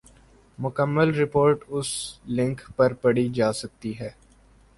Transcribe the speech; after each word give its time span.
مکمل 0.57 1.09
رپورٹ 1.19 1.57
اس 1.69 1.89
لنک 2.27 2.61
پر 2.75 2.93
پڑھی 3.01 3.27
جا 3.35 3.51
سکتی 3.53 3.91
ہے۔ 3.99 4.09